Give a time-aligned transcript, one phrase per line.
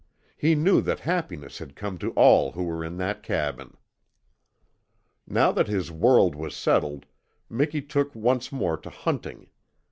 [0.35, 3.77] He knew that happiness had come to all who were in that cabin.
[5.27, 7.05] Now that his world was settled,
[7.51, 9.51] Miki took once more to hunting.